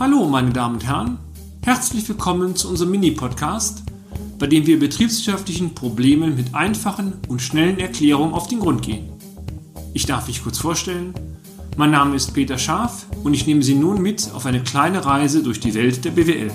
[0.00, 1.18] Hallo, meine Damen und Herren.
[1.62, 3.82] Herzlich willkommen zu unserem Mini-Podcast,
[4.38, 9.12] bei dem wir betriebswirtschaftlichen Problemen mit einfachen und schnellen Erklärungen auf den Grund gehen.
[9.92, 11.12] Ich darf mich kurz vorstellen.
[11.76, 15.42] Mein Name ist Peter Scharf und ich nehme Sie nun mit auf eine kleine Reise
[15.42, 16.50] durch die Welt der BWL.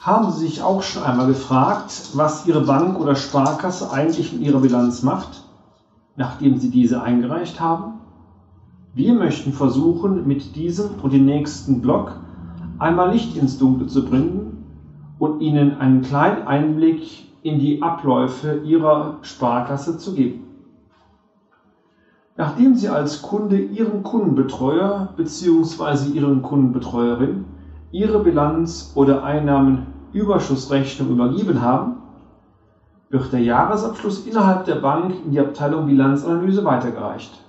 [0.00, 4.60] Haben Sie sich auch schon einmal gefragt, was Ihre Bank oder Sparkasse eigentlich in Ihrer
[4.60, 5.44] Bilanz macht,
[6.16, 8.01] nachdem Sie diese eingereicht haben?
[8.94, 12.14] Wir möchten versuchen, mit diesem und dem nächsten Blog
[12.78, 14.66] einmal Licht ins Dunkle zu bringen
[15.18, 20.44] und Ihnen einen kleinen Einblick in die Abläufe Ihrer Sparkasse zu geben.
[22.36, 26.10] Nachdem Sie als Kunde Ihrem Kundenbetreuer bzw.
[26.10, 27.44] Ihren Kundenbetreuerin
[27.92, 31.96] Ihre Bilanz oder Einnahmenüberschussrechnung übergeben haben,
[33.08, 37.41] wird der Jahresabschluss innerhalb der Bank in die Abteilung Bilanzanalyse weitergereicht.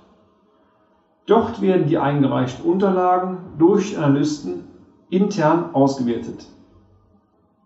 [1.26, 4.64] Dort werden die eingereichten Unterlagen durch Analysten
[5.08, 6.48] intern ausgewertet.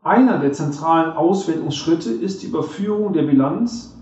[0.02, 3.96] Einer der zentralen Auswertungsschritte ist die Überführung der Bilanz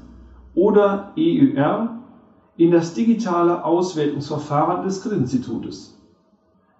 [0.55, 1.97] oder EUR
[2.57, 5.99] in das digitale Auswertungsverfahren des Kreditinstitutes.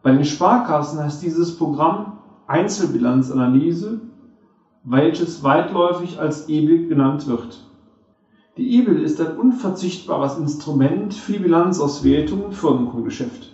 [0.03, 4.01] Bei den Sparkassen heißt dieses Programm Einzelbilanzanalyse,
[4.85, 7.67] welches weitläufig als EBIL genannt wird.
[8.57, 13.53] Die EBIL ist ein unverzichtbares Instrument für die Bilanzauswertung im Firmenkundengeschäft.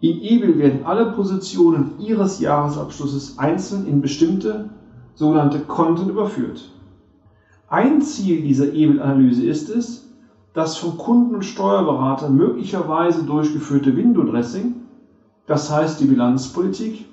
[0.00, 4.70] In EBIL werden alle Positionen Ihres Jahresabschlusses einzeln in bestimmte
[5.14, 6.72] sogenannte Konten überführt.
[7.68, 10.08] Ein Ziel dieser EBIL-Analyse ist es,
[10.52, 14.74] das vom Kunden und Steuerberater möglicherweise durchgeführte Window-Dressing,
[15.46, 17.06] das heißt die Bilanzpolitik,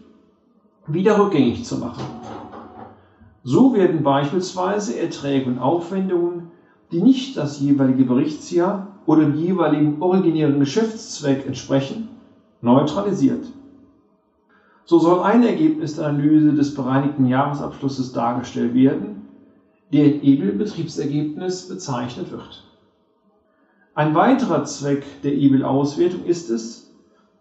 [0.88, 2.04] wieder rückgängig zu machen.
[3.44, 6.50] So werden beispielsweise Erträge und Aufwendungen
[6.92, 12.10] die nicht das jeweilige Berichtsjahr oder dem jeweiligen originären Geschäftszweck entsprechen,
[12.62, 13.46] neutralisiert.
[14.86, 19.28] So soll eine Ergebnisanalyse des bereinigten Jahresabschlusses dargestellt werden,
[19.94, 22.64] der in EBIL-Betriebsergebnis bezeichnet wird.
[23.94, 26.92] Ein weiterer Zweck der EBIL-Auswertung ist es,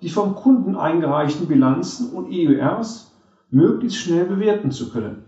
[0.02, 3.14] die vom Kunden eingereichten Bilanzen und EURs
[3.50, 5.24] möglichst schnell bewerten zu können.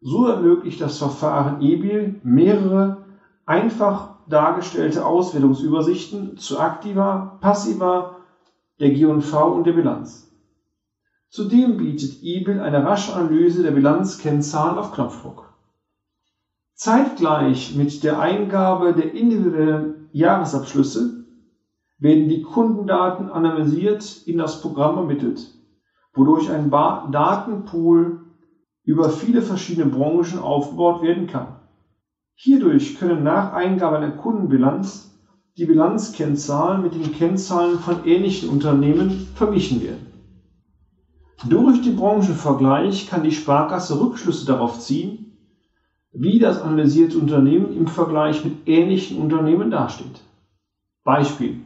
[0.00, 2.99] So ermöglicht das Verfahren EBIL mehrere
[3.50, 8.14] einfach dargestellte Auswertungsübersichten zu aktiver, passiver,
[8.78, 10.28] der G&V und der Bilanz.
[11.30, 15.52] Zudem bietet EBIL eine rasche Analyse der Bilanzkennzahlen auf Knopfdruck.
[16.74, 21.18] Zeitgleich mit der Eingabe der individuellen Jahresabschlüsse
[21.98, 25.50] werden die Kundendaten analysiert in das Programm ermittelt,
[26.14, 28.16] wodurch ein Datenpool
[28.84, 31.59] über viele verschiedene Branchen aufgebaut werden kann.
[32.42, 35.14] Hierdurch können nach Eingabe einer Kundenbilanz
[35.58, 40.06] die Bilanzkennzahlen mit den Kennzahlen von ähnlichen Unternehmen verglichen werden.
[41.46, 45.26] Durch den Branchenvergleich kann die Sparkasse Rückschlüsse darauf ziehen,
[46.12, 50.22] wie das analysierte Unternehmen im Vergleich mit ähnlichen Unternehmen dasteht.
[51.04, 51.58] Beispiel.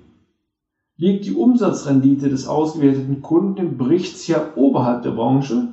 [0.96, 5.68] Liegt die Umsatzrendite des ausgewerteten Kunden im Berichtsjahr oberhalb der Branche,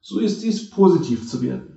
[0.00, 1.71] so ist dies positiv zu werten.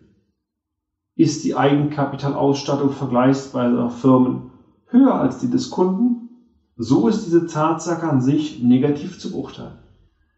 [1.16, 4.52] Ist die Eigenkapitalausstattung vergleichsweiser Firmen
[4.88, 6.30] höher als die des Kunden,
[6.78, 9.80] so ist diese Tatsache an sich negativ zu beurteilen.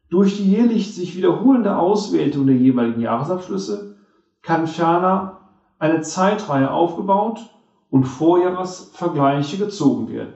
[0.09, 3.97] Durch die jährlich sich wiederholende Auswertung der jeweiligen Jahresabschlüsse
[4.41, 5.49] kann ferner
[5.79, 7.39] eine Zeitreihe aufgebaut
[7.89, 10.33] und Vorjahresvergleiche gezogen werden.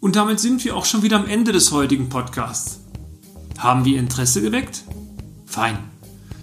[0.00, 2.80] Und damit sind wir auch schon wieder am Ende des heutigen Podcasts.
[3.58, 4.84] Haben wir Interesse geweckt?
[5.44, 5.78] Fein.